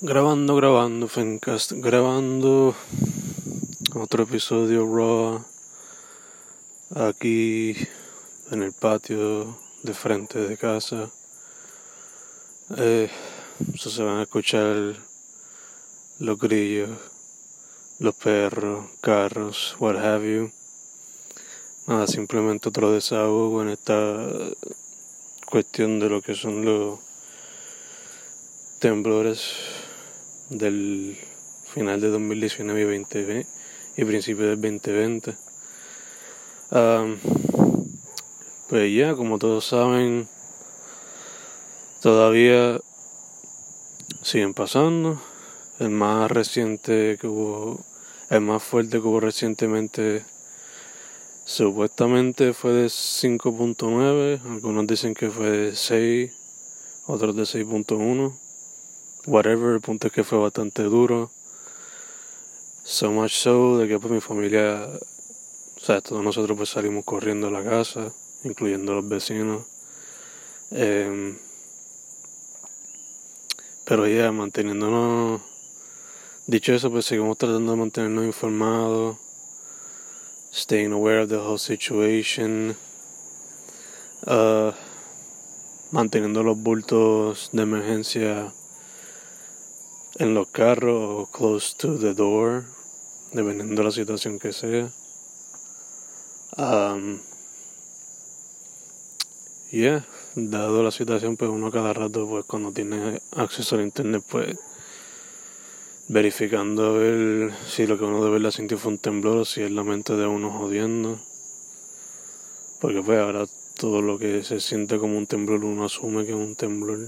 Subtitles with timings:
[0.00, 2.72] Grabando, grabando, Fencast, grabando
[3.96, 5.44] otro episodio Raw
[6.94, 7.74] aquí
[8.52, 11.10] en el patio de frente de casa.
[12.76, 13.10] Eh,
[13.74, 14.94] se van a escuchar
[16.20, 16.90] los grillos,
[17.98, 20.52] los perros, carros, what have you.
[21.88, 24.28] Nada, simplemente otro desahogo en esta
[25.50, 27.00] cuestión de lo que son los
[28.78, 29.77] temblores
[30.50, 31.18] del
[31.72, 33.46] final de 2019 y 2020
[33.96, 35.36] y principio del 2020.
[38.68, 40.28] pues ya, como todos saben,
[42.00, 42.80] todavía
[44.22, 45.20] siguen pasando.
[45.78, 47.84] El más reciente que hubo,
[48.30, 50.24] el más fuerte que hubo recientemente,
[51.44, 54.40] supuestamente fue de 5.9.
[54.44, 56.32] Algunos dicen que fue de 6,
[57.06, 58.47] otros de 6.1
[59.26, 61.30] whatever, el punto es que fue bastante duro.
[62.84, 64.88] So much so de que pues mi familia,
[65.76, 68.12] o sea, todos nosotros pues salimos corriendo a la casa,
[68.44, 69.66] incluyendo los vecinos.
[70.70, 71.38] Em,
[73.84, 75.40] pero ya, manteniéndonos,
[76.46, 79.16] dicho eso, pues seguimos tratando de mantenernos informados,
[80.52, 82.76] staying aware of the whole situation,
[84.26, 84.72] uh,
[85.90, 88.52] manteniendo los bultos de emergencia
[90.18, 92.64] en los carros o close to the door,
[93.32, 94.90] dependiendo de la situación que sea.
[96.56, 97.20] Um,
[99.70, 104.58] yeah, dado la situación, pues uno cada rato, pues cuando tiene acceso al internet, pues
[106.08, 109.62] verificando a ver si lo que uno de verdad sintió fue un temblor o si
[109.62, 111.20] es la mente de uno jodiendo.
[112.80, 113.46] Porque pues ahora
[113.76, 116.98] todo lo que se siente como un temblor uno asume que es un temblor.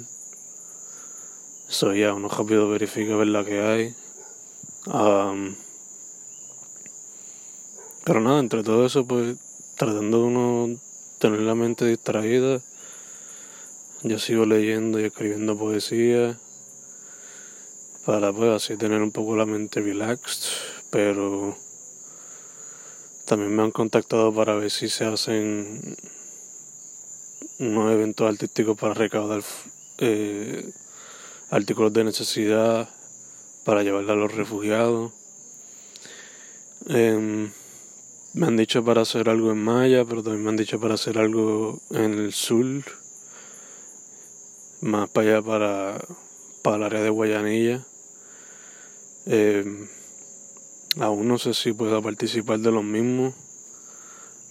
[1.71, 3.95] So, ya, uno rápido verifica ver la que hay.
[8.05, 9.37] pero nada, entre todo eso, pues
[9.77, 10.81] tratando de uno
[11.21, 12.61] tener la mente distraída.
[14.03, 16.37] Yo sigo leyendo y escribiendo poesía
[18.05, 20.51] para pues así tener un poco la mente relaxed,
[20.91, 21.57] pero
[23.27, 25.97] también me han contactado para ver si se hacen
[27.61, 29.43] unos eventos artísticos para recaudar
[29.99, 30.73] eh,
[31.51, 32.89] artículos de necesidad
[33.65, 35.13] para llevarla a los refugiados.
[36.89, 37.51] Em,
[38.33, 41.19] me han dicho para hacer algo en Maya, pero también me han dicho para hacer
[41.19, 42.85] algo en el sur,
[44.81, 46.05] más para allá para,
[46.63, 47.85] para el área de Guayanilla.
[49.27, 49.89] Em,
[51.01, 53.35] aún no sé si puedo participar de los mismos,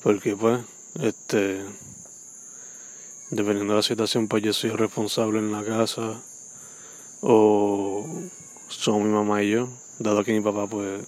[0.04, 0.59] porque pues,
[1.02, 1.64] este,
[3.32, 6.22] dependiendo de la situación, pues yo soy responsable en la casa
[7.22, 8.06] o
[8.68, 9.69] son mi mamá y yo,
[10.00, 11.06] dado que mi papá pues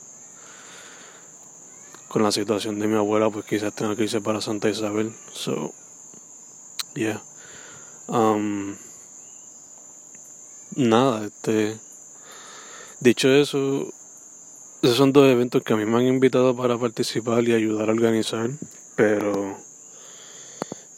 [2.07, 5.13] con la situación de mi abuela pues quizás tenga que irse para Santa Isabel.
[5.33, 5.73] So
[6.95, 7.21] yeah.
[8.07, 8.75] Um,
[10.75, 11.79] nada, este
[12.99, 13.93] dicho eso,
[14.81, 17.93] esos son dos eventos que a mí me han invitado para participar y ayudar a
[17.93, 18.49] organizar,
[18.95, 19.57] pero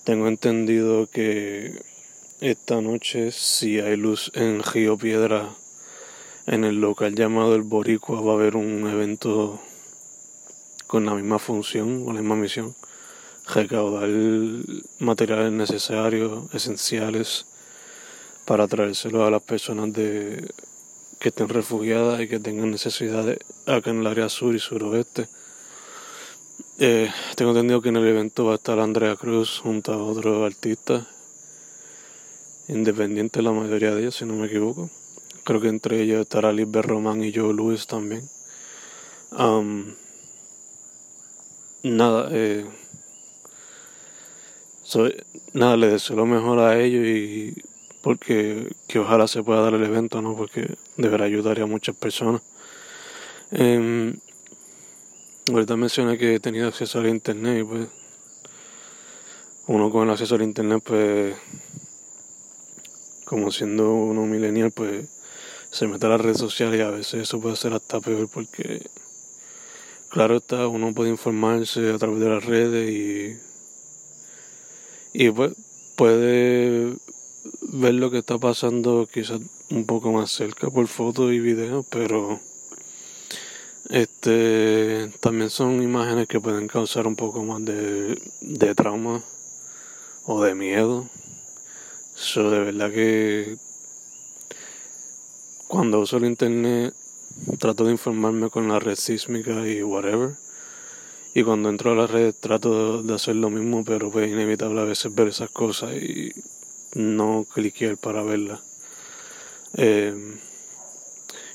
[0.04, 1.93] tengo entendido que
[2.44, 5.56] esta noche, si hay luz en Río Piedra,
[6.46, 9.62] en el local llamado El Boricua, va a haber un evento
[10.86, 12.76] con la misma función, con la misma misión.
[13.48, 14.10] Recaudar
[15.00, 17.46] materiales necesarios, esenciales,
[18.44, 20.46] para traérselos a las personas de,
[21.20, 25.30] que estén refugiadas y que tengan necesidades acá en el área sur y suroeste.
[26.78, 30.46] Eh, tengo entendido que en el evento va a estar Andrea Cruz junto a otros
[30.46, 31.08] artistas
[32.68, 34.90] independiente la mayoría de ellos, si no me equivoco.
[35.44, 38.28] Creo que entre ellos estará Lisbeth Román y Joe Luis también.
[41.84, 42.66] nada, eh,
[44.84, 45.16] soy,
[45.54, 47.56] nada, les deseo lo mejor a ellos y
[48.02, 50.36] porque que ojalá se pueda dar el evento, ¿no?
[50.36, 52.42] Porque deberá ayudar a muchas personas.
[53.52, 54.14] Eh,
[55.52, 57.88] ahorita mencioné que he tenido acceso al internet y pues
[59.68, 61.36] uno con el acceso al internet pues
[63.34, 65.08] como siendo uno millennial, pues
[65.72, 68.86] se mete a las redes sociales y a veces eso puede ser hasta peor porque,
[70.10, 73.40] claro está, uno puede informarse a través de las redes y,
[75.14, 75.54] y pues
[75.96, 76.94] puede
[77.62, 79.40] ver lo que está pasando quizás
[79.72, 82.40] un poco más cerca por fotos y videos, pero
[83.90, 89.24] este también son imágenes que pueden causar un poco más de, de trauma
[90.24, 91.10] o de miedo
[92.24, 93.58] So, de verdad que
[95.68, 96.94] cuando uso el internet
[97.60, 100.36] trato de informarme con la red sísmica y whatever.
[101.36, 104.80] Y cuando entro a la red trato de hacer lo mismo, pero pues es inevitable
[104.80, 106.32] a veces ver esas cosas y
[106.96, 108.62] no cliquear para verlas.
[109.76, 110.38] Eh,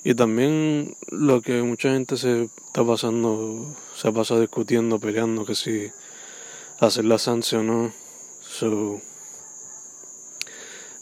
[0.04, 5.90] y también lo que mucha gente se está pasando, se pasa discutiendo, peleando, que si
[6.78, 7.92] hacer la sanción o no.
[8.42, 9.00] So,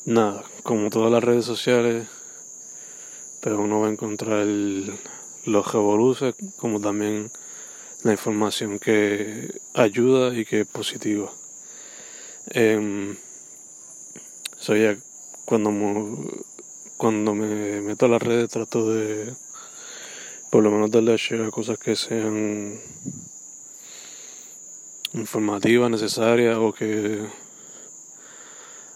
[0.06, 2.06] nada, como todas las redes sociales,
[3.40, 7.30] pero uno va a encontrar los revoluces, como también
[8.02, 11.30] la información que ayuda y que es positiva.
[12.50, 13.16] Eh,
[14.68, 14.96] ya
[15.44, 15.70] cuando
[16.96, 19.34] cuando me meto a las redes trato de
[20.50, 22.80] por lo menos darle a share cosas que sean
[25.12, 27.26] informativas, necesarias o que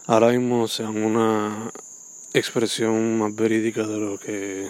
[0.07, 1.71] ahora mismo sean una
[2.33, 4.69] expresión más verídica de lo que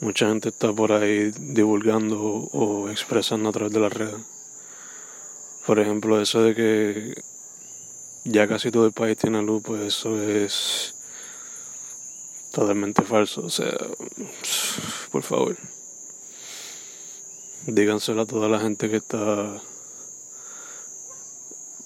[0.00, 4.20] mucha gente está por ahí divulgando o expresando a través de las redes.
[5.66, 7.22] Por ejemplo, eso de que
[8.24, 10.94] ya casi todo el país tiene luz, pues eso es
[12.52, 13.42] totalmente falso.
[13.44, 13.76] O sea,
[15.12, 15.56] por favor,
[17.66, 19.60] díganselo a toda la gente que está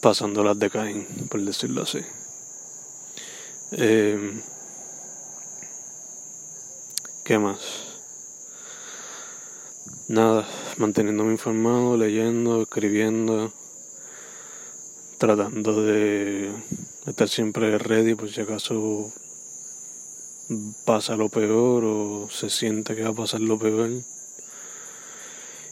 [0.02, 2.00] pasando las de Caín, por decirlo así.
[3.70, 4.42] Eh,
[7.24, 7.60] ¿Qué más?
[10.08, 10.46] Nada,
[10.76, 13.52] manteniéndome informado, leyendo, escribiendo,
[15.18, 16.50] tratando de
[17.06, 19.12] estar siempre ready por si acaso
[20.84, 23.90] pasa lo peor o se siente que va a pasar lo peor.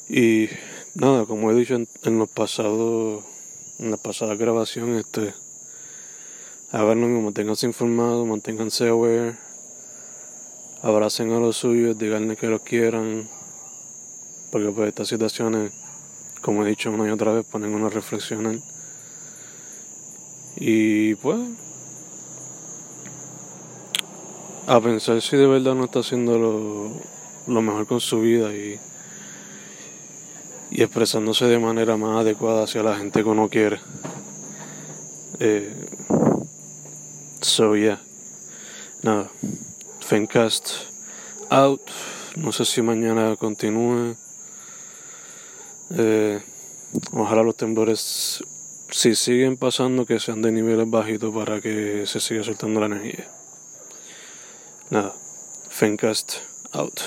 [0.09, 0.49] Y
[0.95, 3.25] nada, como he dicho en, los pasados,
[3.81, 5.33] en las pasadas grabaciones, este,
[6.71, 9.37] hagan lo mismo, manténganse informados, manténganse aware,
[10.83, 13.27] abracen a los suyos, díganle que los quieran,
[14.53, 15.73] porque pues estas situaciones,
[16.43, 18.63] como he dicho una y otra vez, ponen una reflexión
[20.57, 21.39] Y pues
[24.67, 26.39] a pensar si de verdad no está haciendo
[27.47, 28.79] lo, mejor con su vida y,
[30.71, 33.81] y expresándose de manera más adecuada hacia la gente que uno quiere.
[35.41, 35.75] Eh,
[37.41, 38.01] so yeah,
[39.03, 39.31] nada,
[40.01, 40.71] Fencast
[41.51, 41.81] out.
[42.37, 44.17] No sé si mañana continúe.
[45.97, 46.41] Eh,
[47.13, 48.45] ojalá los temblores,
[48.91, 53.29] si siguen pasando, que sean de niveles bajitos para que se siga soltando la energía.
[54.91, 55.15] Nada,
[55.69, 56.35] Fencast
[56.73, 57.01] out.